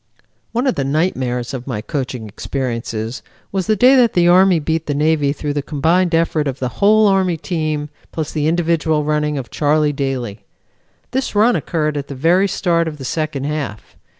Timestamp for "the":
0.73-0.83, 3.67-3.75, 4.13-4.27, 4.87-4.95, 5.53-5.61, 6.57-6.69, 8.31-8.47, 12.07-12.15, 12.97-13.05